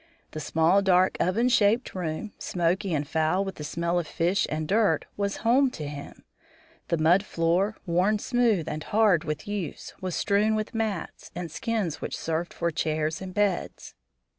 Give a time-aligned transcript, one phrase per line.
[0.31, 4.67] The small, dark, oven shaped room, smoky and foul with the smell of fish and
[4.67, 6.23] dirt, was home to him
[6.87, 12.01] the mud floor, worn smooth and hard with use, was strewn with mats and skins
[12.01, 13.93] which served for chairs and beds.